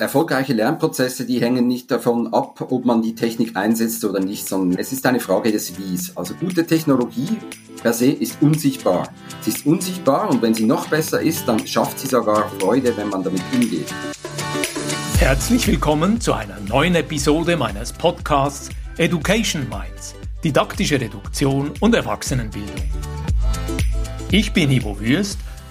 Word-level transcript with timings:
Erfolgreiche 0.00 0.52
Lernprozesse, 0.52 1.26
die 1.26 1.40
hängen 1.40 1.66
nicht 1.66 1.90
davon 1.90 2.32
ab, 2.32 2.64
ob 2.70 2.84
man 2.84 3.02
die 3.02 3.16
Technik 3.16 3.56
einsetzt 3.56 4.04
oder 4.04 4.20
nicht, 4.20 4.46
sondern 4.46 4.78
es 4.78 4.92
ist 4.92 5.04
eine 5.06 5.18
Frage 5.18 5.50
des 5.50 5.76
Wies. 5.76 6.16
Also 6.16 6.34
gute 6.34 6.64
Technologie 6.64 7.36
per 7.82 7.92
se 7.92 8.12
ist 8.12 8.40
unsichtbar. 8.40 9.08
Sie 9.40 9.50
ist 9.50 9.66
unsichtbar 9.66 10.30
und 10.30 10.40
wenn 10.40 10.54
sie 10.54 10.66
noch 10.66 10.88
besser 10.88 11.20
ist, 11.20 11.48
dann 11.48 11.66
schafft 11.66 11.98
sie 11.98 12.06
sogar 12.06 12.48
Freude, 12.60 12.96
wenn 12.96 13.08
man 13.08 13.24
damit 13.24 13.42
umgeht. 13.52 13.92
Herzlich 15.18 15.66
willkommen 15.66 16.20
zu 16.20 16.32
einer 16.32 16.60
neuen 16.60 16.94
Episode 16.94 17.56
meines 17.56 17.92
Podcasts 17.92 18.68
Education 18.98 19.66
Minds, 19.68 20.14
didaktische 20.44 21.00
Reduktion 21.00 21.72
und 21.80 21.94
Erwachsenenbildung. 21.96 22.86
Ich 24.30 24.52
bin 24.52 24.70
Ivo 24.70 25.00
Würst 25.00 25.38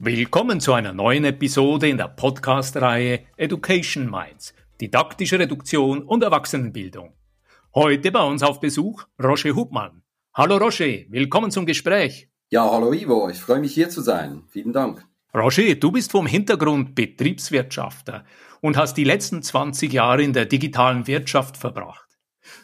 Willkommen 0.00 0.60
zu 0.60 0.74
einer 0.74 0.92
neuen 0.92 1.24
Episode 1.24 1.88
in 1.88 1.96
der 1.96 2.06
Podcast-Reihe 2.06 3.26
Education 3.36 4.08
Minds, 4.08 4.54
didaktische 4.80 5.40
Reduktion 5.40 6.04
und 6.04 6.22
Erwachsenenbildung. 6.22 7.14
Heute 7.74 8.12
bei 8.12 8.22
uns 8.22 8.44
auf 8.44 8.60
Besuch 8.60 9.02
Roger 9.20 9.56
Hubmann. 9.56 10.02
Hallo 10.32 10.58
Roger, 10.58 11.02
willkommen 11.08 11.50
zum 11.50 11.66
Gespräch. 11.66 12.28
Ja, 12.48 12.70
hallo 12.70 12.92
Ivo, 12.92 13.28
ich 13.28 13.40
freue 13.40 13.58
mich 13.58 13.74
hier 13.74 13.88
zu 13.88 14.00
sein. 14.00 14.44
Vielen 14.50 14.72
Dank. 14.72 15.04
Roger, 15.34 15.74
du 15.74 15.90
bist 15.90 16.12
vom 16.12 16.28
Hintergrund 16.28 16.94
Betriebswirtschafter 16.94 18.24
und 18.60 18.76
hast 18.76 18.94
die 18.94 19.04
letzten 19.04 19.42
20 19.42 19.92
Jahre 19.92 20.22
in 20.22 20.32
der 20.32 20.46
digitalen 20.46 21.08
Wirtschaft 21.08 21.56
verbracht. 21.56 22.06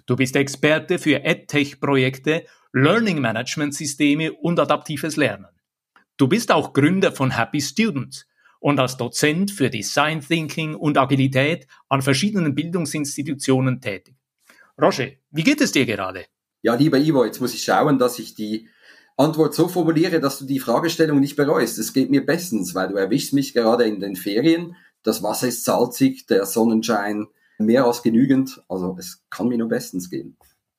Du 0.06 0.14
bist 0.14 0.36
Experte 0.36 1.00
für 1.00 1.24
EdTech-Projekte, 1.24 2.44
Learning 2.72 3.20
Management 3.20 3.74
Systeme 3.74 4.32
und 4.32 4.60
adaptives 4.60 5.16
Lernen. 5.16 5.48
Du 6.16 6.28
bist 6.28 6.52
auch 6.52 6.72
Gründer 6.72 7.10
von 7.10 7.36
Happy 7.36 7.60
Students 7.60 8.26
und 8.60 8.78
als 8.78 8.96
Dozent 8.96 9.50
für 9.50 9.68
Design 9.68 10.20
Thinking 10.20 10.76
und 10.76 10.96
Agilität 10.96 11.66
an 11.88 12.02
verschiedenen 12.02 12.54
Bildungsinstitutionen 12.54 13.80
tätig. 13.80 14.14
Roger, 14.80 15.08
wie 15.32 15.42
geht 15.42 15.60
es 15.60 15.72
dir 15.72 15.86
gerade? 15.86 16.26
Ja, 16.62 16.74
lieber 16.74 16.98
Ivo, 16.98 17.24
jetzt 17.24 17.40
muss 17.40 17.52
ich 17.52 17.64
schauen, 17.64 17.98
dass 17.98 18.20
ich 18.20 18.36
die 18.36 18.68
Antwort 19.16 19.54
so 19.54 19.66
formuliere, 19.66 20.20
dass 20.20 20.38
du 20.38 20.44
die 20.44 20.60
Fragestellung 20.60 21.18
nicht 21.18 21.34
bereust. 21.34 21.78
Es 21.78 21.92
geht 21.92 22.10
mir 22.10 22.24
bestens, 22.24 22.76
weil 22.76 22.88
du 22.88 22.94
erwischst 22.94 23.32
mich 23.32 23.52
gerade 23.52 23.84
in 23.84 23.98
den 23.98 24.14
Ferien. 24.14 24.76
Das 25.02 25.22
Wasser 25.22 25.48
ist 25.48 25.64
salzig, 25.64 26.26
der 26.26 26.46
Sonnenschein 26.46 27.26
mehr 27.58 27.86
als 27.86 28.02
genügend. 28.02 28.62
Also 28.68 28.96
es 29.00 29.24
kann 29.30 29.48
mir 29.48 29.58
nur 29.58 29.68
bestens 29.68 30.10
gehen. 30.10 30.36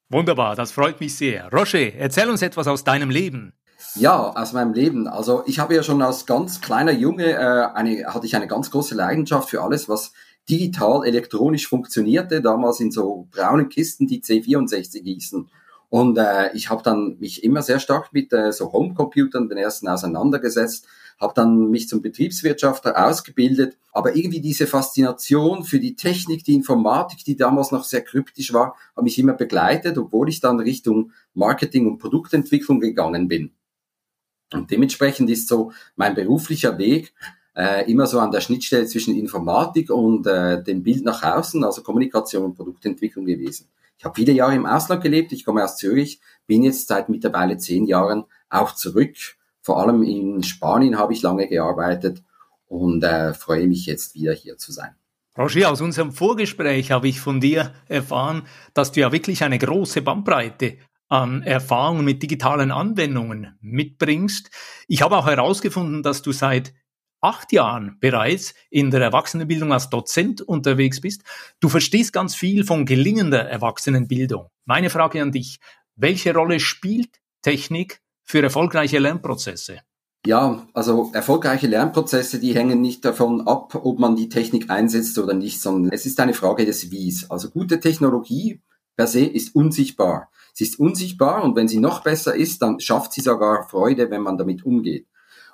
Wunderbar, 0.10 0.56
das 0.56 0.72
freut 0.72 1.02
mich 1.02 1.16
sehr. 1.16 1.52
Roger, 1.52 1.94
erzähl 1.94 2.30
uns 2.30 2.42
etwas 2.42 2.68
aus 2.68 2.86
deinem 2.86 3.10
Leben. 3.10 3.54
Ja, 3.96 4.32
aus 4.36 4.54
meinem 4.54 4.74
Leben. 4.74 5.08
Also 5.08 5.44
ich 5.46 5.60
habe 5.60 5.76
ja 5.76 5.84
schon 5.84 6.02
als 6.02 6.26
ganz 6.26 6.62
kleiner 6.62 6.92
Junge 6.92 7.32
äh, 7.32 7.68
eine, 7.74 8.06
hatte 8.08 8.26
ich 8.26 8.36
eine 8.36 8.48
ganz 8.48 8.72
große 8.72 8.96
Leidenschaft 8.96 9.50
für 9.50 9.62
alles, 9.62 9.88
was 9.88 10.12
digital, 10.50 11.06
elektronisch 11.06 11.68
funktionierte. 11.68 12.42
Damals 12.42 12.80
in 12.80 12.92
so 12.92 13.28
braunen 13.32 13.70
Kisten, 13.70 14.08
die 14.08 14.22
C64 14.22 15.04
hießen. 15.04 15.50
Und 15.90 16.18
äh, 16.18 16.54
ich 16.54 16.70
habe 16.70 16.84
dann 16.84 17.18
mich 17.20 17.44
immer 17.44 17.62
sehr 17.62 17.80
stark 17.80 18.12
mit 18.12 18.34
äh, 18.34 18.52
so 18.52 18.74
Homecomputern, 18.74 19.48
den 19.48 19.58
ersten 19.58 19.88
auseinandergesetzt, 19.88 20.88
habe 21.20 21.34
dann 21.34 21.70
mich 21.70 21.88
zum 21.88 22.02
Betriebswirtschaftler 22.02 23.08
ausgebildet. 23.08 23.78
Aber 23.94 24.16
irgendwie 24.16 24.42
diese 24.42 24.68
Faszination 24.68 25.64
für 25.64 25.80
die 25.80 25.96
Technik, 25.96 26.44
die 26.44 26.56
Informatik, 26.56 27.24
die 27.24 27.38
damals 27.38 27.72
noch 27.72 27.86
sehr 27.86 28.02
kryptisch 28.02 28.52
war, 28.52 28.76
hat 28.96 29.04
mich 29.04 29.18
immer 29.18 29.34
begleitet, 29.34 29.98
obwohl 29.98 30.28
ich 30.28 30.42
dann 30.42 30.60
Richtung 30.60 31.12
Marketing 31.34 31.88
und 31.88 32.00
Produktentwicklung 32.00 32.82
gegangen 32.82 33.30
bin. 33.30 33.52
Und 34.54 34.72
dementsprechend 34.72 35.30
ist 35.30 35.48
so 35.48 35.72
mein 35.96 36.16
beruflicher 36.16 36.78
Weg 36.78 37.14
äh, 37.56 37.90
immer 37.90 38.06
so 38.06 38.20
an 38.20 38.32
der 38.32 38.42
Schnittstelle 38.42 38.86
zwischen 38.86 39.18
Informatik 39.18 39.90
und 39.90 40.28
äh, 40.28 40.62
dem 40.62 40.84
Bild 40.84 41.04
nach 41.06 41.24
außen, 41.24 41.64
also 41.64 41.82
Kommunikation 41.82 42.44
und 42.44 42.56
Produktentwicklung 42.56 43.26
gewesen. 43.26 43.68
Ich 43.98 44.04
habe 44.04 44.16
viele 44.16 44.34
Jahre 44.34 44.56
im 44.56 44.66
Ausland 44.66 45.02
gelebt, 45.02 45.32
ich 45.32 45.46
komme 45.46 45.64
aus 45.64 45.78
Zürich, 45.78 46.20
bin 46.48 46.64
jetzt 46.64 46.88
seit 46.88 47.10
mittlerweile 47.10 47.58
zehn 47.58 47.86
Jahren 47.86 48.26
auch 48.50 48.76
zurück. 48.76 49.16
Vor 49.62 49.82
allem 49.82 50.04
in 50.04 50.44
Spanien 50.44 50.98
habe 50.98 51.14
ich 51.14 51.22
lange 51.22 51.48
gearbeitet 51.48 52.22
und 52.68 53.04
äh, 53.04 53.34
freue 53.34 53.68
mich 53.68 53.86
jetzt 53.86 54.16
wieder 54.16 54.34
hier 54.34 54.58
zu 54.58 54.72
sein. 54.72 54.96
Roger, 55.38 55.72
aus 55.72 55.82
unserem 55.82 56.12
Vorgespräch 56.12 56.92
habe 56.92 57.08
ich 57.08 57.20
von 57.20 57.42
dir 57.42 57.74
erfahren, 57.88 58.44
dass 58.74 58.92
du 58.92 59.02
ja 59.02 59.12
wirklich 59.12 59.44
eine 59.44 59.58
große 59.58 60.02
Bandbreite 60.02 60.78
an 61.08 61.44
Erfahrungen 61.44 62.06
mit 62.06 62.24
digitalen 62.24 62.72
Anwendungen 62.72 63.58
mitbringst. 63.62 64.50
Ich 64.88 65.02
habe 65.02 65.18
auch 65.18 65.28
herausgefunden, 65.28 66.04
dass 66.04 66.22
du 66.22 66.32
seit 66.32 66.74
acht 67.22 67.52
Jahren 67.52 67.98
bereits 68.00 68.54
in 68.70 68.92
der 68.92 69.02
Erwachsenenbildung 69.02 69.74
als 69.74 69.90
Dozent 69.90 70.42
unterwegs 70.42 71.02
bist. 71.02 71.24
Du 71.60 71.70
verstehst 71.70 72.14
ganz 72.14 72.36
viel 72.36 72.64
von 72.64 72.86
gelingender 72.86 73.50
Erwachsenenbildung. 73.50 74.50
Meine 74.66 74.90
Frage 74.90 75.22
an 75.22 75.32
dich, 75.32 75.60
welche 75.96 76.34
Rolle 76.34 76.60
spielt 76.60 77.20
Technik 77.42 78.02
für 78.24 78.42
erfolgreiche 78.42 79.00
Lernprozesse? 79.00 79.80
Ja, 80.26 80.68
also 80.74 81.12
erfolgreiche 81.14 81.68
Lernprozesse, 81.68 82.40
die 82.40 82.56
hängen 82.56 82.82
nicht 82.82 83.06
davon 83.06 83.48
ab, 83.48 83.76
ob 83.76 84.00
man 84.00 84.16
die 84.16 84.30
Technik 84.30 84.72
einsetzt 84.72 85.18
oder 85.20 85.36
nicht, 85.36 85.62
sondern 85.62 85.92
es 85.92 86.08
ist 86.08 86.20
eine 86.20 86.34
Frage 86.34 86.66
des 86.66 86.90
Wies. 86.90 87.30
Also 87.30 87.52
gute 87.52 87.80
Technologie 87.80 88.62
per 88.96 89.06
se 89.06 89.24
ist 89.24 89.54
unsichtbar. 89.56 90.32
Sie 90.58 90.64
ist 90.64 90.80
unsichtbar 90.80 91.44
und 91.44 91.58
wenn 91.58 91.68
sie 91.68 91.82
noch 91.82 92.02
besser 92.02 92.34
ist, 92.34 92.62
dann 92.62 92.80
schafft 92.80 93.12
sie 93.12 93.20
sogar 93.20 93.68
Freude, 93.68 94.10
wenn 94.10 94.22
man 94.22 94.38
damit 94.38 94.66
umgeht. 94.66 95.06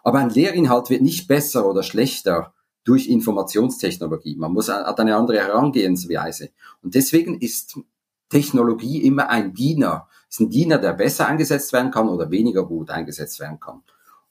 Aber 0.03 0.19
ein 0.19 0.29
Lehrinhalt 0.29 0.91
wird 0.91 1.01
nicht 1.01 1.27
besser 1.27 1.67
oder 1.67 1.81
schlechter 1.81 2.53
durch 2.83 3.07
Informationstechnologie. 3.07 4.35
Man 4.35 4.53
muss 4.53 4.69
hat 4.69 4.99
eine 4.99 5.15
andere 5.15 5.39
Herangehensweise. 5.39 6.51
Und 6.83 6.93
deswegen 6.93 7.39
ist 7.39 7.79
Technologie 8.29 9.01
immer 9.01 9.27
ein 9.29 9.55
Diener. 9.55 10.07
Ist 10.29 10.39
ein 10.39 10.51
Diener, 10.51 10.77
der 10.77 10.93
besser 10.93 11.25
eingesetzt 11.25 11.73
werden 11.73 11.89
kann 11.89 12.07
oder 12.07 12.29
weniger 12.29 12.63
gut 12.63 12.91
eingesetzt 12.91 13.39
werden 13.39 13.59
kann. 13.59 13.81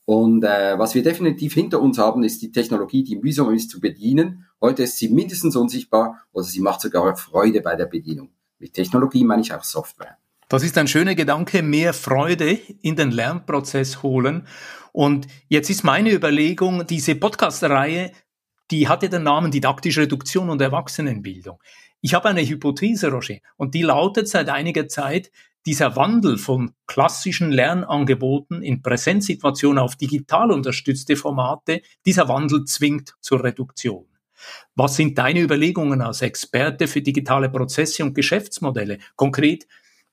Und 0.05 0.45
äh, 0.45 0.79
was 0.79 0.95
wir 0.95 1.03
definitiv 1.03 1.55
hinter 1.55 1.81
uns 1.81 1.99
haben, 1.99 2.23
ist 2.23 2.43
die 2.43 2.53
Technologie, 2.53 3.03
die 3.03 3.17
mühsam 3.17 3.53
ist 3.53 3.71
zu 3.71 3.81
bedienen. 3.81 4.47
Heute 4.61 4.85
ist 4.85 4.99
sie 4.99 5.09
mindestens 5.09 5.57
unsichtbar 5.57 6.23
oder 6.31 6.45
sie 6.45 6.61
macht 6.61 6.81
sogar 6.81 7.17
Freude 7.17 7.61
bei 7.61 7.75
der 7.75 7.87
Bedienung. 7.87 8.31
Mit 8.61 8.75
Technologie 8.75 9.25
meine 9.25 9.43
ich 9.43 9.53
auch 9.53 9.65
Software. 9.65 10.17
Das 10.51 10.65
ist 10.65 10.77
ein 10.79 10.89
schöner 10.89 11.15
Gedanke, 11.15 11.63
mehr 11.63 11.95
Freude 11.95 12.59
in 12.83 12.97
den 12.97 13.13
Lernprozess 13.13 14.03
holen. 14.03 14.49
Und 14.91 15.29
jetzt 15.47 15.71
ist 15.71 15.85
meine 15.85 16.11
Überlegung, 16.11 16.85
diese 16.89 17.15
Podcast-Reihe, 17.15 18.11
die 18.73 18.89
hatte 18.89 19.09
den 19.09 19.23
Namen 19.23 19.53
Didaktische 19.53 20.01
Reduktion 20.01 20.51
und 20.51 20.61
Erwachsenenbildung. 20.61 21.63
Ich 22.01 22.15
habe 22.15 22.31
eine 22.31 22.45
Hypothese, 22.45 23.13
Roger, 23.13 23.37
und 23.59 23.75
die 23.75 23.83
lautet 23.83 24.27
seit 24.27 24.49
einiger 24.49 24.89
Zeit, 24.89 25.31
dieser 25.67 25.95
Wandel 25.95 26.37
von 26.37 26.73
klassischen 26.89 27.53
Lernangeboten 27.53 28.61
in 28.61 28.83
Präsenzsituationen 28.83 29.79
auf 29.79 29.95
digital 29.95 30.51
unterstützte 30.51 31.15
Formate, 31.15 31.81
dieser 32.05 32.27
Wandel 32.27 32.65
zwingt 32.65 33.15
zur 33.21 33.45
Reduktion. 33.45 34.07
Was 34.75 34.97
sind 34.97 35.17
deine 35.17 35.43
Überlegungen 35.43 36.01
als 36.01 36.23
Experte 36.23 36.89
für 36.89 37.03
digitale 37.03 37.51
Prozesse 37.51 38.03
und 38.03 38.15
Geschäftsmodelle? 38.15 38.99
Konkret, 39.15 39.69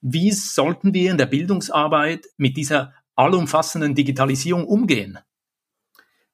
wie 0.10 0.32
sollten 0.32 0.94
wir 0.94 1.12
in 1.12 1.18
der 1.18 1.26
Bildungsarbeit 1.26 2.28
mit 2.38 2.56
dieser 2.56 2.94
allumfassenden 3.16 3.94
Digitalisierung 3.94 4.66
umgehen? 4.66 5.20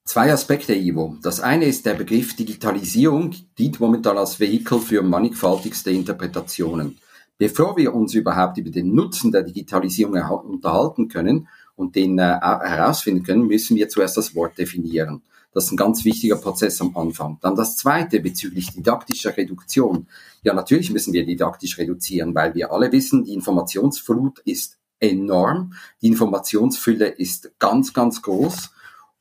Zwei 0.05 0.31
Aspekte, 0.31 0.75
Ivo. 0.75 1.17
Das 1.23 1.39
eine 1.39 1.65
ist 1.65 1.85
der 1.85 1.93
Begriff 1.93 2.35
Digitalisierung, 2.35 3.33
dient 3.57 3.79
momentan 3.79 4.17
als 4.17 4.39
Vehikel 4.39 4.79
für 4.79 5.01
mannigfaltigste 5.01 5.91
Interpretationen. 5.91 6.99
Bevor 7.37 7.77
wir 7.77 7.95
uns 7.95 8.13
überhaupt 8.13 8.57
über 8.57 8.69
den 8.69 8.93
Nutzen 8.93 9.31
der 9.31 9.43
Digitalisierung 9.43 10.15
unterhalten 10.15 11.07
können 11.07 11.47
und 11.75 11.95
den 11.95 12.17
äh, 12.19 12.23
herausfinden 12.23 13.23
können, 13.23 13.47
müssen 13.47 13.75
wir 13.75 13.89
zuerst 13.89 14.17
das 14.17 14.35
Wort 14.35 14.57
definieren. 14.57 15.21
Das 15.53 15.65
ist 15.65 15.71
ein 15.71 15.77
ganz 15.77 16.03
wichtiger 16.03 16.35
Prozess 16.37 16.81
am 16.81 16.97
Anfang. 16.97 17.37
Dann 17.41 17.55
das 17.55 17.77
zweite 17.77 18.19
bezüglich 18.19 18.71
didaktischer 18.71 19.37
Reduktion. 19.37 20.07
Ja, 20.41 20.53
natürlich 20.53 20.91
müssen 20.91 21.13
wir 21.13 21.25
didaktisch 21.25 21.77
reduzieren, 21.77 22.33
weil 22.33 22.55
wir 22.55 22.71
alle 22.71 22.91
wissen, 22.91 23.23
die 23.23 23.33
Informationsflut 23.33 24.39
ist 24.39 24.79
enorm. 24.99 25.73
Die 26.01 26.07
Informationsfülle 26.07 27.07
ist 27.07 27.51
ganz, 27.59 27.93
ganz 27.93 28.21
groß. 28.23 28.71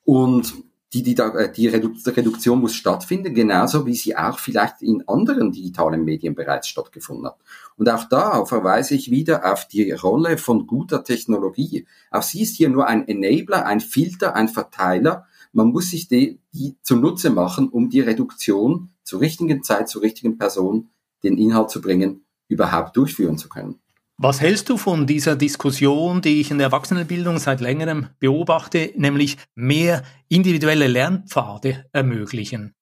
Und 0.04 0.54
die, 0.92 1.02
die, 1.02 1.16
äh, 1.16 1.50
die 1.50 1.68
Reduktion 1.68 2.60
muss 2.60 2.74
stattfinden, 2.74 3.34
genauso 3.34 3.86
wie 3.86 3.94
sie 3.94 4.16
auch 4.16 4.38
vielleicht 4.38 4.82
in 4.82 5.06
anderen 5.08 5.50
digitalen 5.50 6.04
Medien 6.04 6.34
bereits 6.34 6.68
stattgefunden 6.68 7.26
hat. 7.26 7.38
Und 7.76 7.88
auch 7.88 8.04
da 8.08 8.44
verweise 8.44 8.94
ich 8.94 9.10
wieder 9.10 9.50
auf 9.50 9.66
die 9.66 9.90
Rolle 9.92 10.36
von 10.36 10.66
guter 10.66 11.02
Technologie. 11.02 11.86
Auch 12.10 12.22
sie 12.22 12.42
ist 12.42 12.56
hier 12.56 12.68
nur 12.68 12.86
ein 12.86 13.08
Enabler, 13.08 13.64
ein 13.64 13.80
Filter, 13.80 14.36
ein 14.36 14.48
Verteiler. 14.48 15.26
Man 15.52 15.68
muss 15.68 15.90
sich 15.90 16.08
die, 16.08 16.40
die 16.52 16.76
zunutze 16.82 17.30
machen, 17.30 17.68
um 17.68 17.88
die 17.88 18.00
Reduktion 18.00 18.90
zur 19.02 19.20
richtigen 19.20 19.62
Zeit, 19.62 19.88
zur 19.88 20.02
richtigen 20.02 20.36
Person, 20.36 20.90
den 21.22 21.38
Inhalt 21.38 21.70
zu 21.70 21.80
bringen, 21.80 22.24
überhaupt 22.48 22.96
durchführen 22.96 23.38
zu 23.38 23.48
können. 23.48 23.81
Was 24.24 24.40
hältst 24.40 24.68
du 24.68 24.76
von 24.76 25.08
dieser 25.08 25.34
Diskussion, 25.34 26.22
die 26.22 26.40
ich 26.40 26.52
in 26.52 26.58
der 26.58 26.68
Erwachsenenbildung 26.68 27.40
seit 27.40 27.60
längerem 27.60 28.06
beobachte, 28.20 28.92
nämlich 28.94 29.36
mehr 29.56 30.04
individuelle 30.28 30.86
Lernpfade 30.86 31.86
ermöglichen? 31.90 32.72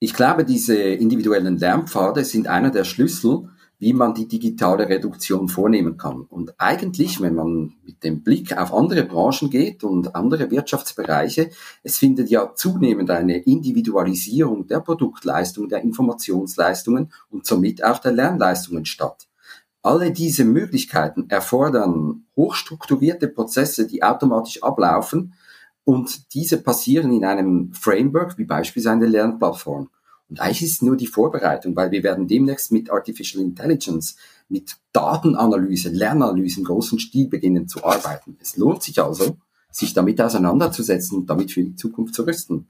Ich 0.00 0.12
glaube, 0.12 0.44
diese 0.44 0.76
individuellen 0.76 1.56
Lernpfade 1.56 2.26
sind 2.26 2.46
einer 2.46 2.70
der 2.70 2.84
Schlüssel, 2.84 3.48
wie 3.78 3.94
man 3.94 4.12
die 4.12 4.28
digitale 4.28 4.86
Reduktion 4.86 5.48
vornehmen 5.48 5.96
kann. 5.96 6.26
Und 6.28 6.52
eigentlich, 6.60 7.22
wenn 7.22 7.36
man 7.36 7.72
mit 7.82 8.04
dem 8.04 8.22
Blick 8.22 8.54
auf 8.54 8.74
andere 8.74 9.04
Branchen 9.04 9.48
geht 9.48 9.82
und 9.82 10.14
andere 10.14 10.50
Wirtschaftsbereiche, 10.50 11.48
es 11.82 11.96
findet 11.96 12.28
ja 12.28 12.52
zunehmend 12.54 13.10
eine 13.10 13.38
Individualisierung 13.38 14.66
der 14.66 14.80
Produktleistung, 14.80 15.70
der 15.70 15.80
Informationsleistungen 15.80 17.10
und 17.30 17.46
somit 17.46 17.82
auch 17.82 17.98
der 17.98 18.12
Lernleistungen 18.12 18.84
statt. 18.84 19.29
Alle 19.82 20.12
diese 20.12 20.44
Möglichkeiten 20.44 21.30
erfordern 21.30 22.24
hochstrukturierte 22.36 23.28
Prozesse, 23.28 23.86
die 23.86 24.02
automatisch 24.02 24.62
ablaufen 24.62 25.34
und 25.84 26.34
diese 26.34 26.58
passieren 26.58 27.12
in 27.12 27.24
einem 27.24 27.72
Framework 27.72 28.36
wie 28.36 28.44
beispielsweise 28.44 28.96
eine 28.96 29.06
Lernplattform. 29.06 29.88
Und 30.28 30.40
eigentlich 30.40 30.62
ist 30.62 30.82
nur 30.82 30.96
die 30.96 31.08
Vorbereitung, 31.08 31.74
weil 31.74 31.90
wir 31.90 32.02
werden 32.02 32.28
demnächst 32.28 32.70
mit 32.70 32.90
Artificial 32.90 33.42
Intelligence, 33.42 34.16
mit 34.48 34.76
Datenanalyse, 34.92 35.88
Lernanalyse 35.88 36.60
im 36.60 36.66
großen 36.66 37.00
Stil 37.00 37.28
beginnen 37.28 37.66
zu 37.66 37.82
arbeiten. 37.82 38.36
Es 38.40 38.56
lohnt 38.56 38.82
sich 38.82 39.02
also, 39.02 39.36
sich 39.72 39.92
damit 39.92 40.20
auseinanderzusetzen 40.20 41.18
und 41.18 41.30
damit 41.30 41.50
für 41.52 41.62
die 41.62 41.74
Zukunft 41.74 42.14
zu 42.14 42.22
rüsten. 42.22 42.68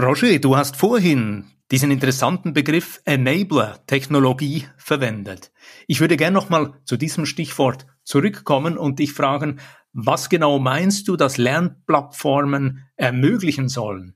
Roger, 0.00 0.38
du 0.38 0.56
hast 0.56 0.76
vorhin 0.76 1.44
diesen 1.70 1.90
interessanten 1.90 2.54
Begriff 2.54 3.02
Enabler-Technologie 3.04 4.64
verwendet. 4.78 5.52
Ich 5.86 6.00
würde 6.00 6.16
gerne 6.16 6.32
nochmal 6.32 6.72
zu 6.86 6.96
diesem 6.96 7.26
Stichwort 7.26 7.86
zurückkommen 8.02 8.78
und 8.78 9.00
dich 9.00 9.12
fragen, 9.12 9.60
was 9.92 10.30
genau 10.30 10.58
meinst 10.58 11.08
du, 11.08 11.16
dass 11.16 11.36
Lernplattformen 11.36 12.86
ermöglichen 12.96 13.68
sollen? 13.68 14.14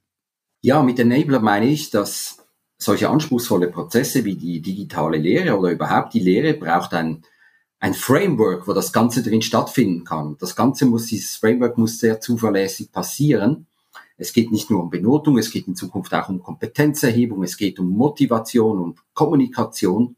Ja, 0.63 0.83
mit 0.83 0.99
Enabler 0.99 1.41
meine 1.41 1.67
ich, 1.67 1.91
dass 1.91 2.39
solche 2.79 3.11
anspruchsvolle 3.11 3.69
Prozesse 3.69 4.25
wie 4.25 4.37
die 4.37 4.63
digitale 4.63 5.19
Lehre 5.19 5.59
oder 5.59 5.73
überhaupt 5.73 6.15
die 6.15 6.21
Lehre 6.21 6.55
braucht 6.55 6.95
ein, 6.95 7.23
ein 7.81 7.93
Framework, 7.93 8.67
wo 8.67 8.73
das 8.73 8.95
Ganze 8.95 9.23
drin 9.23 9.43
stattfinden 9.43 10.05
kann. 10.05 10.39
Das 10.41 10.57
Ganze 10.57 10.87
muss, 10.87 11.05
dieses 11.09 11.37
Framework 11.37 11.77
muss 11.77 11.99
sehr 11.99 12.19
zuverlässig 12.19 12.91
passieren 12.93 13.67
es 14.17 14.33
geht 14.33 14.51
nicht 14.51 14.71
nur 14.71 14.83
um 14.83 14.91
Benotung, 14.91 15.39
es 15.39 15.51
geht 15.51 15.69
in 15.69 15.77
Zukunft 15.77 16.15
auch 16.15 16.29
um 16.29 16.43
Kompetenzerhebung, 16.43 17.43
es 17.43 17.57
geht 17.57 17.79
um 17.79 17.91
Motivation 17.91 18.79
und 18.81 18.99
Kommunikation. 19.15 20.17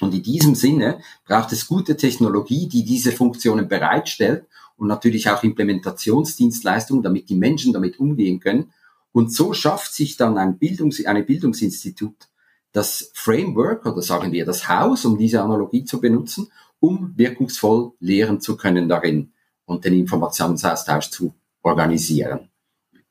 Und 0.00 0.14
in 0.14 0.22
diesem 0.22 0.54
Sinne 0.54 1.00
braucht 1.26 1.52
es 1.52 1.66
gute 1.66 1.96
Technologie, 1.96 2.68
die 2.68 2.84
diese 2.84 3.12
Funktionen 3.12 3.68
bereitstellt 3.68 4.46
und 4.76 4.86
natürlich 4.86 5.28
auch 5.28 5.42
Implementationsdienstleistungen, 5.42 7.02
damit 7.02 7.28
die 7.28 7.36
Menschen 7.36 7.72
damit 7.72 7.98
umgehen 7.98 8.40
können. 8.40 8.72
Und 9.12 9.32
so 9.32 9.52
schafft 9.52 9.92
sich 9.92 10.16
dann 10.16 10.38
ein 10.38 10.58
Bildungs 10.58 11.04
eine 11.04 11.22
Bildungsinstitut 11.22 12.28
das 12.72 13.10
Framework 13.14 13.84
oder 13.86 14.02
sagen 14.02 14.32
wir 14.32 14.46
das 14.46 14.68
Haus, 14.68 15.04
um 15.04 15.18
diese 15.18 15.42
Analogie 15.42 15.84
zu 15.84 16.00
benutzen, 16.00 16.50
um 16.80 17.12
wirkungsvoll 17.16 17.92
lehren 18.00 18.40
zu 18.40 18.56
können 18.56 18.88
darin 18.88 19.32
und 19.66 19.84
den 19.84 19.94
Informationsaustausch 19.94 21.10
zu 21.10 21.34
organisieren. 21.62 22.51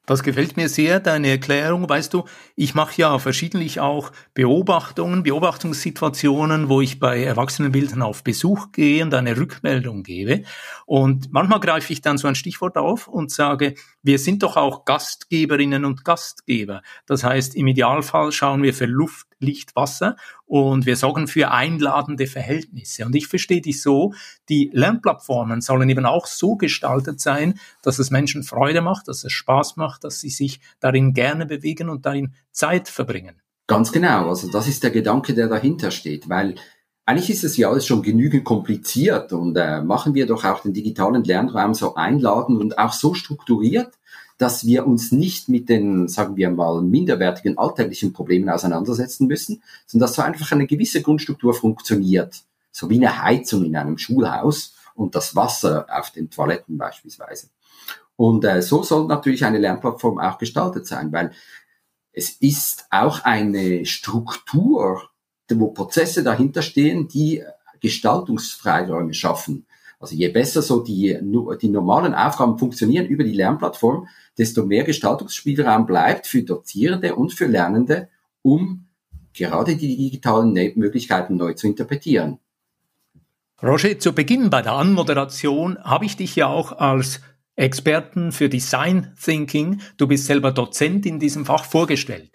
Das 0.07 0.23
gefällt 0.23 0.57
mir 0.57 0.67
sehr, 0.67 0.99
deine 0.99 1.29
Erklärung. 1.29 1.87
Weißt 1.87 2.13
du, 2.13 2.25
ich 2.55 2.73
mache 2.73 2.99
ja 2.99 3.19
verschiedentlich 3.19 3.79
auch 3.79 4.11
Beobachtungen, 4.33 5.21
Beobachtungssituationen, 5.21 6.69
wo 6.69 6.81
ich 6.81 6.99
bei 6.99 7.23
Erwachsenenbildern 7.23 8.01
auf 8.01 8.23
Besuch 8.23 8.71
gehe 8.71 9.03
und 9.03 9.13
eine 9.13 9.37
Rückmeldung 9.37 10.01
gebe. 10.01 10.43
Und 10.87 11.31
manchmal 11.31 11.59
greife 11.59 11.93
ich 11.93 12.01
dann 12.01 12.17
so 12.17 12.27
ein 12.27 12.35
Stichwort 12.35 12.77
auf 12.77 13.07
und 13.07 13.31
sage, 13.31 13.75
wir 14.01 14.17
sind 14.17 14.41
doch 14.41 14.57
auch 14.57 14.85
Gastgeberinnen 14.85 15.85
und 15.85 16.03
Gastgeber. 16.03 16.81
Das 17.05 17.23
heißt, 17.23 17.55
im 17.55 17.67
Idealfall 17.67 18.31
schauen 18.31 18.63
wir 18.63 18.73
für 18.73 18.87
Luft, 18.87 19.27
Licht, 19.41 19.75
Wasser 19.75 20.15
und 20.45 20.85
wir 20.85 20.95
sorgen 20.95 21.27
für 21.27 21.51
einladende 21.51 22.27
Verhältnisse. 22.27 23.05
Und 23.05 23.15
ich 23.15 23.27
verstehe 23.27 23.61
dich 23.61 23.81
so, 23.81 24.13
die 24.49 24.69
Lernplattformen 24.73 25.61
sollen 25.61 25.89
eben 25.89 26.05
auch 26.05 26.27
so 26.27 26.55
gestaltet 26.55 27.19
sein, 27.19 27.59
dass 27.81 27.99
es 27.99 28.11
Menschen 28.11 28.43
Freude 28.43 28.81
macht, 28.81 29.07
dass 29.07 29.23
es 29.23 29.31
Spaß 29.31 29.77
macht, 29.77 30.03
dass 30.03 30.19
sie 30.19 30.29
sich 30.29 30.61
darin 30.79 31.13
gerne 31.13 31.45
bewegen 31.45 31.89
und 31.89 32.05
darin 32.05 32.33
Zeit 32.51 32.87
verbringen. 32.87 33.41
Ganz 33.67 33.91
genau. 33.91 34.29
Also 34.29 34.51
das 34.51 34.67
ist 34.67 34.83
der 34.83 34.91
Gedanke, 34.91 35.33
der 35.33 35.47
dahinter 35.47 35.91
steht, 35.91 36.27
weil 36.27 36.55
eigentlich 37.05 37.29
ist 37.29 37.43
es 37.43 37.57
ja 37.57 37.69
alles 37.69 37.85
schon 37.85 38.01
genügend 38.01 38.43
kompliziert 38.43 39.33
und 39.33 39.57
äh, 39.57 39.81
machen 39.81 40.13
wir 40.13 40.27
doch 40.27 40.45
auch 40.45 40.61
den 40.61 40.73
digitalen 40.73 41.23
Lernraum 41.23 41.73
so 41.73 41.95
einladend 41.95 42.59
und 42.59 42.77
auch 42.77 42.93
so 42.93 43.13
strukturiert, 43.13 43.97
dass 44.41 44.65
wir 44.65 44.87
uns 44.87 45.11
nicht 45.11 45.49
mit 45.49 45.69
den, 45.69 46.07
sagen 46.07 46.35
wir 46.35 46.49
mal, 46.49 46.81
minderwertigen 46.81 47.59
alltäglichen 47.59 48.11
Problemen 48.11 48.49
auseinandersetzen 48.49 49.27
müssen, 49.27 49.61
sondern 49.85 50.07
dass 50.07 50.15
so 50.15 50.23
einfach 50.23 50.51
eine 50.51 50.65
gewisse 50.65 51.03
Grundstruktur 51.03 51.53
funktioniert. 51.53 52.41
So 52.71 52.89
wie 52.89 52.95
eine 52.95 53.21
Heizung 53.21 53.65
in 53.65 53.75
einem 53.75 53.99
Schulhaus 53.99 54.73
und 54.95 55.13
das 55.13 55.35
Wasser 55.35 55.85
auf 55.91 56.09
den 56.09 56.31
Toiletten 56.31 56.79
beispielsweise. 56.79 57.49
Und 58.15 58.43
äh, 58.43 58.63
so 58.63 58.81
soll 58.81 59.05
natürlich 59.05 59.45
eine 59.45 59.59
Lernplattform 59.59 60.17
auch 60.17 60.39
gestaltet 60.39 60.87
sein, 60.87 61.11
weil 61.11 61.33
es 62.11 62.31
ist 62.31 62.85
auch 62.89 63.23
eine 63.23 63.85
Struktur, 63.85 65.09
wo 65.51 65.67
Prozesse 65.67 66.23
dahinter 66.23 66.63
stehen, 66.63 67.07
die 67.07 67.43
Gestaltungsfreiräume 67.79 69.13
schaffen. 69.13 69.67
Also 70.01 70.15
je 70.15 70.29
besser 70.29 70.63
so 70.63 70.81
die, 70.81 71.15
die 71.61 71.69
normalen 71.69 72.15
Aufgaben 72.15 72.57
funktionieren 72.57 73.05
über 73.05 73.23
die 73.23 73.33
Lernplattform, 73.33 74.07
desto 74.37 74.65
mehr 74.65 74.83
Gestaltungsspielraum 74.83 75.85
bleibt 75.85 76.25
für 76.25 76.41
Dozierende 76.41 77.15
und 77.15 77.33
für 77.33 77.45
Lernende, 77.45 78.09
um 78.41 78.87
gerade 79.33 79.75
die 79.75 79.95
digitalen 79.95 80.53
Möglichkeiten 80.75 81.37
neu 81.37 81.53
zu 81.53 81.67
interpretieren. 81.67 82.39
Roger, 83.61 83.99
zu 83.99 84.13
Beginn 84.13 84.49
bei 84.49 84.63
der 84.63 84.73
Anmoderation 84.73 85.77
habe 85.83 86.05
ich 86.05 86.17
dich 86.17 86.35
ja 86.35 86.47
auch 86.47 86.71
als 86.71 87.21
Experten 87.61 88.31
für 88.31 88.49
Design 88.49 89.13
Thinking. 89.23 89.81
Du 89.97 90.07
bist 90.07 90.25
selber 90.25 90.51
Dozent 90.51 91.05
in 91.05 91.19
diesem 91.19 91.45
Fach 91.45 91.63
vorgestellt. 91.63 92.31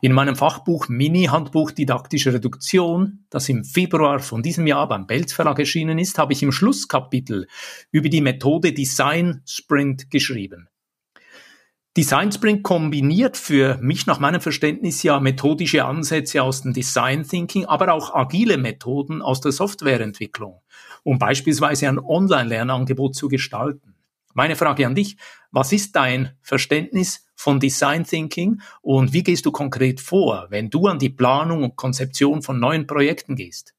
In 0.00 0.12
meinem 0.12 0.36
Fachbuch 0.36 0.88
Mini-Handbuch 0.88 1.72
Didaktische 1.72 2.32
Reduktion, 2.32 3.24
das 3.28 3.48
im 3.48 3.64
Februar 3.64 4.20
von 4.20 4.40
diesem 4.40 4.68
Jahr 4.68 4.86
beim 4.86 5.08
Belz 5.08 5.32
Verlag 5.32 5.58
erschienen 5.58 5.98
ist, 5.98 6.16
habe 6.16 6.32
ich 6.32 6.44
im 6.44 6.52
Schlusskapitel 6.52 7.48
über 7.90 8.08
die 8.08 8.20
Methode 8.20 8.72
Design 8.72 9.42
Sprint 9.46 10.12
geschrieben. 10.12 10.68
Design 11.96 12.30
Sprint 12.30 12.62
kombiniert 12.62 13.36
für 13.36 13.78
mich 13.82 14.06
nach 14.06 14.20
meinem 14.20 14.40
Verständnis 14.40 15.02
ja 15.02 15.18
methodische 15.18 15.84
Ansätze 15.84 16.40
aus 16.40 16.62
dem 16.62 16.72
Design 16.72 17.24
Thinking, 17.24 17.64
aber 17.64 17.92
auch 17.92 18.14
agile 18.14 18.58
Methoden 18.58 19.22
aus 19.22 19.40
der 19.40 19.50
Softwareentwicklung, 19.50 20.62
um 21.02 21.18
beispielsweise 21.18 21.88
ein 21.88 21.98
Online-Lernangebot 21.98 23.16
zu 23.16 23.26
gestalten. 23.26 23.96
Meine 24.34 24.56
Frage 24.56 24.86
an 24.86 24.94
dich, 24.94 25.16
was 25.50 25.72
ist 25.72 25.94
dein 25.96 26.32
Verständnis 26.40 27.26
von 27.34 27.60
Design 27.60 28.04
Thinking 28.04 28.60
und 28.80 29.12
wie 29.12 29.22
gehst 29.22 29.46
du 29.46 29.52
konkret 29.52 30.00
vor, 30.00 30.46
wenn 30.50 30.70
du 30.70 30.86
an 30.86 30.98
die 30.98 31.10
Planung 31.10 31.64
und 31.64 31.76
Konzeption 31.76 32.42
von 32.42 32.58
neuen 32.58 32.86
Projekten 32.86 33.36
gehst? 33.36 33.74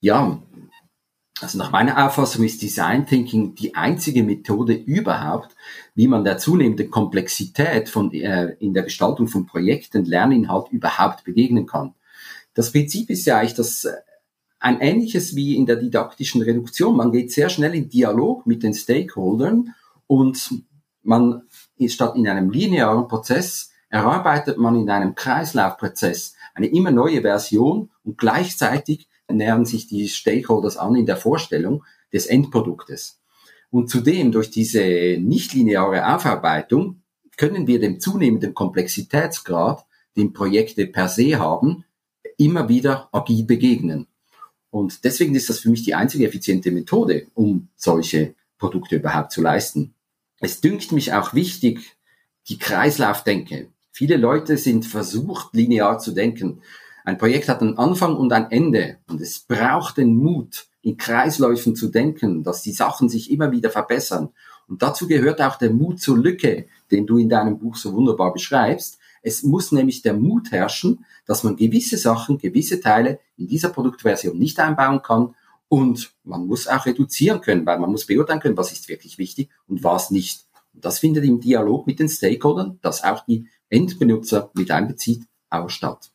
Ja, 0.00 0.42
also 1.40 1.58
nach 1.58 1.70
meiner 1.70 2.04
Auffassung 2.04 2.44
ist 2.44 2.62
Design 2.62 3.06
Thinking 3.06 3.54
die 3.54 3.74
einzige 3.74 4.24
Methode 4.24 4.74
überhaupt, 4.74 5.54
wie 5.94 6.08
man 6.08 6.24
der 6.24 6.38
zunehmenden 6.38 6.90
Komplexität 6.90 7.88
von, 7.88 8.12
äh, 8.12 8.56
in 8.58 8.74
der 8.74 8.82
Gestaltung 8.82 9.28
von 9.28 9.46
Projekten, 9.46 10.04
Lerninhalt 10.04 10.72
überhaupt 10.72 11.24
begegnen 11.24 11.66
kann. 11.66 11.94
Das 12.54 12.72
Prinzip 12.72 13.08
ist 13.10 13.24
ja 13.24 13.38
eigentlich 13.38 13.54
das 13.54 13.84
äh, 13.84 13.92
ein 14.60 14.80
ähnliches 14.80 15.36
wie 15.36 15.56
in 15.56 15.66
der 15.66 15.76
didaktischen 15.76 16.42
Reduktion. 16.42 16.96
Man 16.96 17.12
geht 17.12 17.32
sehr 17.32 17.48
schnell 17.48 17.74
in 17.74 17.88
Dialog 17.88 18.46
mit 18.46 18.62
den 18.62 18.74
Stakeholdern 18.74 19.74
und 20.06 20.64
man 21.02 21.42
statt 21.86 22.16
in 22.16 22.26
einem 22.26 22.50
linearen 22.50 23.08
Prozess 23.08 23.70
erarbeitet 23.88 24.58
man 24.58 24.76
in 24.76 24.90
einem 24.90 25.14
Kreislaufprozess 25.14 26.34
eine 26.54 26.66
immer 26.66 26.90
neue 26.90 27.22
Version 27.22 27.90
und 28.04 28.18
gleichzeitig 28.18 29.08
nähern 29.30 29.64
sich 29.64 29.86
die 29.86 30.08
Stakeholders 30.08 30.76
an 30.76 30.94
in 30.96 31.06
der 31.06 31.16
Vorstellung 31.16 31.84
des 32.12 32.26
Endproduktes. 32.26 33.20
Und 33.70 33.90
zudem 33.90 34.32
durch 34.32 34.50
diese 34.50 35.18
nichtlineare 35.20 36.14
Aufarbeitung 36.14 37.02
können 37.36 37.66
wir 37.66 37.78
dem 37.78 38.00
zunehmenden 38.00 38.54
Komplexitätsgrad, 38.54 39.84
den 40.16 40.32
Projekte 40.32 40.86
per 40.86 41.08
se 41.08 41.38
haben, 41.38 41.84
immer 42.38 42.68
wieder 42.68 43.08
agil 43.12 43.44
begegnen. 43.44 44.08
Und 44.70 45.04
deswegen 45.04 45.34
ist 45.34 45.48
das 45.48 45.60
für 45.60 45.70
mich 45.70 45.82
die 45.82 45.94
einzige 45.94 46.26
effiziente 46.26 46.70
Methode, 46.70 47.26
um 47.34 47.68
solche 47.76 48.34
Produkte 48.58 48.96
überhaupt 48.96 49.32
zu 49.32 49.40
leisten. 49.40 49.94
Es 50.40 50.60
dünkt 50.60 50.92
mich 50.92 51.12
auch 51.12 51.34
wichtig, 51.34 51.96
die 52.48 52.58
Kreislaufdenke. 52.58 53.68
Viele 53.90 54.16
Leute 54.16 54.56
sind 54.56 54.86
versucht, 54.86 55.54
linear 55.54 55.98
zu 55.98 56.12
denken. 56.12 56.62
Ein 57.04 57.18
Projekt 57.18 57.48
hat 57.48 57.62
einen 57.62 57.78
Anfang 57.78 58.16
und 58.16 58.32
ein 58.32 58.50
Ende 58.50 58.98
und 59.08 59.20
es 59.20 59.40
braucht 59.40 59.96
den 59.96 60.14
Mut, 60.14 60.66
in 60.82 60.96
Kreisläufen 60.96 61.74
zu 61.74 61.88
denken, 61.88 62.42
dass 62.42 62.62
die 62.62 62.72
Sachen 62.72 63.08
sich 63.08 63.30
immer 63.30 63.50
wieder 63.50 63.70
verbessern. 63.70 64.30
Und 64.68 64.82
dazu 64.82 65.08
gehört 65.08 65.40
auch 65.40 65.56
der 65.56 65.70
Mut 65.70 66.00
zur 66.00 66.18
Lücke, 66.18 66.66
den 66.90 67.06
du 67.06 67.18
in 67.18 67.28
deinem 67.28 67.58
Buch 67.58 67.76
so 67.76 67.92
wunderbar 67.94 68.32
beschreibst. 68.32 68.98
Es 69.22 69.42
muss 69.42 69.72
nämlich 69.72 70.02
der 70.02 70.14
Mut 70.14 70.52
herrschen, 70.52 71.04
dass 71.28 71.44
man 71.44 71.56
gewisse 71.56 71.98
Sachen, 71.98 72.38
gewisse 72.38 72.80
Teile 72.80 73.20
in 73.36 73.46
dieser 73.46 73.68
Produktversion 73.68 74.36
nicht 74.36 74.58
einbauen 74.58 75.02
kann 75.02 75.34
und 75.68 76.14
man 76.24 76.46
muss 76.46 76.66
auch 76.66 76.86
reduzieren 76.86 77.42
können, 77.42 77.66
weil 77.66 77.78
man 77.78 77.90
muss 77.90 78.06
beurteilen 78.06 78.40
können, 78.40 78.56
was 78.56 78.72
ist 78.72 78.88
wirklich 78.88 79.18
wichtig 79.18 79.50
und 79.68 79.84
was 79.84 80.10
nicht. 80.10 80.46
Und 80.72 80.84
das 80.84 80.98
findet 80.98 81.24
im 81.24 81.40
Dialog 81.40 81.86
mit 81.86 82.00
den 82.00 82.08
Stakeholdern, 82.08 82.78
das 82.80 83.04
auch 83.04 83.24
die 83.26 83.46
Endbenutzer 83.68 84.50
mit 84.54 84.70
einbezieht, 84.70 85.24
auch 85.50 85.68
statt. 85.68 86.10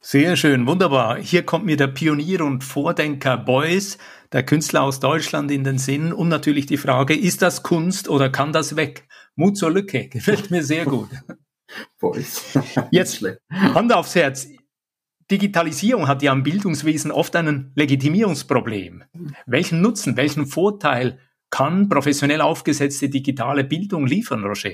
Sehr 0.00 0.36
schön, 0.36 0.68
wunderbar. 0.68 1.18
Hier 1.18 1.42
kommt 1.42 1.64
mir 1.66 1.76
der 1.76 1.88
Pionier 1.88 2.42
und 2.42 2.62
Vordenker 2.62 3.36
Beuys, 3.36 3.98
der 4.30 4.44
Künstler 4.44 4.82
aus 4.82 5.00
Deutschland 5.00 5.50
in 5.50 5.64
den 5.64 5.78
Sinn 5.78 6.12
und 6.12 6.28
natürlich 6.28 6.66
die 6.66 6.76
Frage, 6.76 7.16
ist 7.16 7.42
das 7.42 7.64
Kunst 7.64 8.08
oder 8.08 8.30
kann 8.30 8.52
das 8.52 8.76
weg? 8.76 9.08
Mut 9.34 9.56
zur 9.58 9.72
Lücke, 9.72 10.08
gefällt 10.12 10.52
mir 10.52 10.62
sehr 10.62 10.84
gut. 10.84 11.08
Beuys. 11.98 12.42
Jetzt 12.90 13.24
Hand 13.50 13.92
aufs 13.92 14.14
Herz. 14.14 14.48
Digitalisierung 15.30 16.06
hat 16.06 16.22
ja 16.22 16.32
im 16.32 16.44
Bildungswesen 16.44 17.10
oft 17.10 17.34
ein 17.34 17.72
Legitimierungsproblem. 17.74 19.02
Welchen 19.46 19.80
Nutzen, 19.80 20.16
welchen 20.16 20.46
Vorteil 20.46 21.18
kann 21.50 21.88
professionell 21.88 22.40
aufgesetzte 22.40 23.08
digitale 23.08 23.64
Bildung 23.64 24.06
liefern, 24.06 24.44
Roger? 24.44 24.72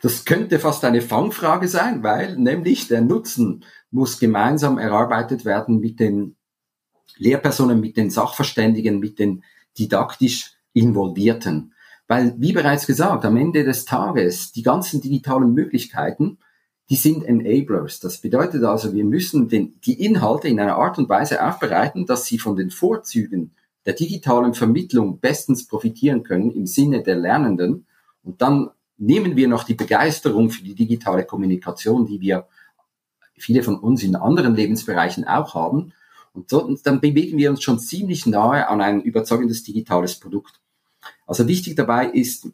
Das 0.00 0.24
könnte 0.24 0.60
fast 0.60 0.84
eine 0.84 1.02
Fangfrage 1.02 1.66
sein, 1.66 2.04
weil 2.04 2.36
nämlich 2.36 2.86
der 2.86 3.00
Nutzen 3.00 3.64
muss 3.90 4.20
gemeinsam 4.20 4.78
erarbeitet 4.78 5.44
werden 5.44 5.80
mit 5.80 5.98
den 5.98 6.36
Lehrpersonen, 7.16 7.80
mit 7.80 7.96
den 7.96 8.10
Sachverständigen, 8.10 9.00
mit 9.00 9.18
den 9.18 9.42
didaktisch 9.76 10.52
Involvierten. 10.72 11.74
Weil, 12.08 12.34
wie 12.38 12.52
bereits 12.52 12.86
gesagt, 12.86 13.24
am 13.26 13.36
Ende 13.36 13.64
des 13.64 13.84
Tages, 13.84 14.50
die 14.52 14.62
ganzen 14.62 15.02
digitalen 15.02 15.52
Möglichkeiten, 15.52 16.38
die 16.88 16.96
sind 16.96 17.22
Enablers. 17.22 18.00
Das 18.00 18.18
bedeutet 18.18 18.64
also, 18.64 18.94
wir 18.94 19.04
müssen 19.04 19.48
den, 19.48 19.78
die 19.84 20.02
Inhalte 20.02 20.48
in 20.48 20.58
einer 20.58 20.76
Art 20.76 20.98
und 20.98 21.10
Weise 21.10 21.44
aufbereiten, 21.46 22.06
dass 22.06 22.24
sie 22.24 22.38
von 22.38 22.56
den 22.56 22.70
Vorzügen 22.70 23.52
der 23.84 23.92
digitalen 23.92 24.54
Vermittlung 24.54 25.20
bestens 25.20 25.66
profitieren 25.66 26.22
können 26.22 26.50
im 26.50 26.66
Sinne 26.66 27.02
der 27.02 27.16
Lernenden. 27.16 27.86
Und 28.22 28.40
dann 28.40 28.70
nehmen 28.96 29.36
wir 29.36 29.48
noch 29.48 29.64
die 29.64 29.74
Begeisterung 29.74 30.48
für 30.48 30.64
die 30.64 30.74
digitale 30.74 31.24
Kommunikation, 31.24 32.06
die 32.06 32.22
wir 32.22 32.46
viele 33.36 33.62
von 33.62 33.78
uns 33.78 34.02
in 34.02 34.16
anderen 34.16 34.54
Lebensbereichen 34.54 35.26
auch 35.26 35.54
haben. 35.54 35.92
Und, 36.32 36.48
so, 36.48 36.64
und 36.64 36.86
dann 36.86 37.00
bewegen 37.00 37.36
wir 37.36 37.50
uns 37.50 37.62
schon 37.62 37.78
ziemlich 37.78 38.26
nahe 38.26 38.66
an 38.66 38.80
ein 38.80 39.02
überzeugendes 39.02 39.62
digitales 39.62 40.18
Produkt. 40.18 40.60
Also 41.28 41.46
wichtig 41.46 41.76
dabei 41.76 42.06
ist, 42.06 42.48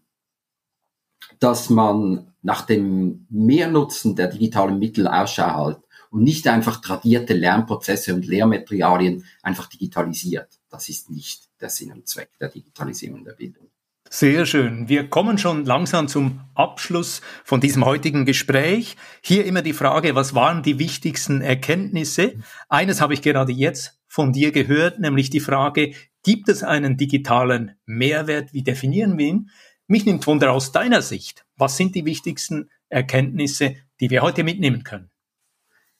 dass 1.39 1.71
man 1.71 2.35
nach 2.43 2.63
dem 2.63 3.27
Mehrnutzen 3.31 4.17
der 4.17 4.29
digitalen 4.29 4.79
Mittel 4.79 5.07
Ausschau 5.07 5.67
hält 5.67 5.79
und 6.11 6.25
nicht 6.25 6.47
einfach 6.49 6.81
tradierte 6.81 7.35
Lernprozesse 7.35 8.13
und 8.13 8.27
Lehrmaterialien 8.27 9.25
einfach 9.43 9.69
digitalisiert. 9.69 10.49
Das 10.69 10.89
ist 10.89 11.09
nicht 11.09 11.49
der 11.61 11.71
Sinn 11.71 11.93
und 11.93 12.09
Zweck 12.09 12.31
der 12.41 12.49
Digitalisierung 12.49 13.25
der 13.25 13.33
Bildung. 13.33 13.69
Sehr 14.11 14.45
schön. 14.45 14.89
Wir 14.89 15.09
kommen 15.09 15.39
schon 15.39 15.65
langsam 15.65 16.09
zum 16.09 16.41
Abschluss 16.55 17.21
von 17.45 17.61
diesem 17.61 17.85
heutigen 17.85 18.25
Gespräch. 18.25 18.97
Hier 19.23 19.45
immer 19.45 19.63
die 19.63 19.73
Frage, 19.73 20.15
was 20.15 20.35
waren 20.35 20.63
die 20.63 20.79
wichtigsten 20.79 21.41
Erkenntnisse? 21.41 22.35
Eines 22.69 23.01
habe 23.01 23.15
ich 23.15 23.23
gerade 23.23 23.53
jetzt 23.53 23.99
von 24.07 24.33
dir 24.33 24.53
gehört, 24.53 25.01
nämlich 25.01 25.31
die 25.31 25.41
Frage, 25.41 25.95
gibt 26.25 26.49
es 26.49 26.65
einen 26.65 26.97
digitalen 26.97 27.77
Mehrwert? 27.87 28.53
Wie 28.53 28.65
definieren 28.65 29.17
wir 29.17 29.29
ihn? 29.29 29.51
Mich 29.87 30.05
nimmt 30.05 30.27
Wunder 30.27 30.53
aus 30.53 30.73
deiner 30.73 31.03
Sicht. 31.03 31.45
Was 31.57 31.77
sind 31.77 31.95
die 31.95 32.05
wichtigsten 32.05 32.71
Erkenntnisse, 32.89 33.77
die 34.01 34.11
wir 34.11 34.23
heute 34.23 34.43
mitnehmen 34.43 34.83
können? 34.83 35.11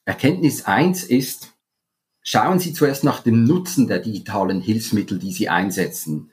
Erkenntnis 0.05 0.65
eins 0.65 1.05
ist, 1.05 1.55
schauen 2.23 2.59
Sie 2.59 2.73
zuerst 2.73 3.05
nach 3.05 3.23
dem 3.23 3.45
Nutzen 3.45 3.87
der 3.87 4.01
digitalen 4.01 4.61
Hilfsmittel, 4.61 5.19
die 5.19 5.33
Sie 5.33 5.49
einsetzen 5.49 6.33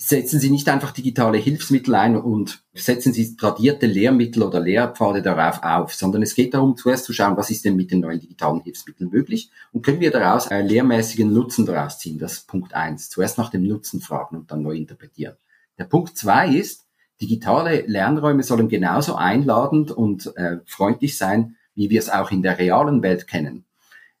setzen 0.00 0.38
Sie 0.38 0.48
nicht 0.48 0.68
einfach 0.68 0.92
digitale 0.92 1.38
Hilfsmittel 1.38 1.92
ein 1.96 2.16
und 2.16 2.62
setzen 2.72 3.12
Sie 3.12 3.36
tradierte 3.36 3.86
Lehrmittel 3.86 4.44
oder 4.44 4.60
Lehrpfade 4.60 5.22
darauf 5.22 5.62
auf, 5.64 5.92
sondern 5.92 6.22
es 6.22 6.36
geht 6.36 6.54
darum, 6.54 6.76
zuerst 6.76 7.04
zu 7.04 7.12
schauen, 7.12 7.36
was 7.36 7.50
ist 7.50 7.64
denn 7.64 7.74
mit 7.74 7.90
den 7.90 8.00
neuen 8.00 8.20
digitalen 8.20 8.60
Hilfsmitteln 8.60 9.10
möglich 9.10 9.50
und 9.72 9.84
können 9.84 9.98
wir 9.98 10.12
daraus 10.12 10.46
einen 10.48 10.68
lehrmäßigen 10.68 11.32
Nutzen 11.32 11.66
daraus 11.66 11.98
ziehen. 11.98 12.18
Das 12.18 12.34
ist 12.34 12.46
Punkt 12.46 12.74
eins. 12.74 13.10
Zuerst 13.10 13.38
nach 13.38 13.50
dem 13.50 13.66
Nutzen 13.66 14.00
fragen 14.00 14.36
und 14.36 14.50
dann 14.52 14.62
neu 14.62 14.76
interpretieren. 14.76 15.36
Der 15.78 15.84
Punkt 15.84 16.16
zwei 16.16 16.48
ist, 16.48 16.86
digitale 17.20 17.82
Lernräume 17.86 18.44
sollen 18.44 18.68
genauso 18.68 19.16
einladend 19.16 19.90
und 19.90 20.32
äh, 20.36 20.58
freundlich 20.64 21.18
sein, 21.18 21.56
wie 21.74 21.90
wir 21.90 21.98
es 21.98 22.08
auch 22.08 22.30
in 22.30 22.42
der 22.42 22.58
realen 22.58 23.02
Welt 23.02 23.26
kennen. 23.26 23.64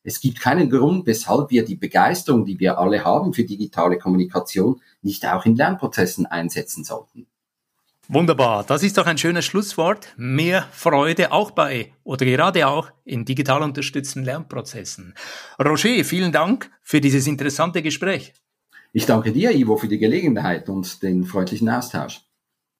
Es 0.08 0.20
gibt 0.20 0.40
keinen 0.40 0.70
Grund, 0.70 1.06
weshalb 1.06 1.50
wir 1.50 1.66
die 1.66 1.76
Begeisterung, 1.76 2.46
die 2.46 2.58
wir 2.58 2.78
alle 2.78 3.04
haben 3.04 3.34
für 3.34 3.44
digitale 3.44 3.98
Kommunikation, 3.98 4.80
nicht 5.02 5.26
auch 5.26 5.44
in 5.44 5.54
Lernprozessen 5.54 6.24
einsetzen 6.24 6.82
sollten. 6.82 7.26
Wunderbar, 8.08 8.64
das 8.64 8.82
ist 8.82 8.96
doch 8.96 9.04
ein 9.04 9.18
schönes 9.18 9.44
Schlusswort. 9.44 10.14
Mehr 10.16 10.66
Freude 10.72 11.30
auch 11.30 11.50
bei 11.50 11.92
oder 12.04 12.24
gerade 12.24 12.66
auch 12.66 12.88
in 13.04 13.26
digital 13.26 13.60
unterstützten 13.60 14.24
Lernprozessen. 14.24 15.12
Roger, 15.62 16.02
vielen 16.04 16.32
Dank 16.32 16.70
für 16.80 17.02
dieses 17.02 17.26
interessante 17.26 17.82
Gespräch. 17.82 18.32
Ich 18.94 19.04
danke 19.04 19.30
dir, 19.30 19.50
Ivo, 19.50 19.76
für 19.76 19.88
die 19.88 19.98
Gelegenheit 19.98 20.70
und 20.70 21.02
den 21.02 21.24
freundlichen 21.24 21.68
Austausch. 21.68 22.22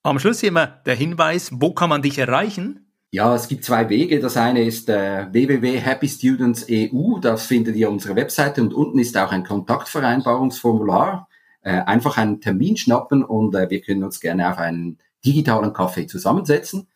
Am 0.01 0.17
Schluss 0.17 0.41
immer 0.41 0.65
der 0.87 0.95
Hinweis, 0.95 1.51
wo 1.53 1.75
kann 1.75 1.89
man 1.89 2.01
dich 2.01 2.17
erreichen? 2.17 2.88
Ja, 3.11 3.33
es 3.33 3.47
gibt 3.47 3.65
zwei 3.65 3.89
Wege. 3.89 4.19
Das 4.19 4.37
eine 4.37 4.63
ist 4.63 4.87
äh, 4.87 5.25
www.happystudents.eu. 5.31 7.19
Da 7.19 7.37
findet 7.37 7.75
ihr 7.75 7.89
unsere 7.89 8.15
Webseite 8.15 8.61
und 8.61 8.73
unten 8.73 8.99
ist 8.99 9.17
auch 9.17 9.31
ein 9.31 9.43
Kontaktvereinbarungsformular. 9.43 11.27
Äh, 11.61 11.81
einfach 11.81 12.17
einen 12.17 12.39
Termin 12.39 12.77
schnappen 12.77 13.23
und 13.23 13.55
äh, 13.55 13.69
wir 13.69 13.81
können 13.81 14.03
uns 14.03 14.19
gerne 14.19 14.51
auf 14.51 14.59
einen 14.59 14.99
digitalen 15.25 15.73
Kaffee 15.73 16.05
zusammensetzen. 16.05 16.87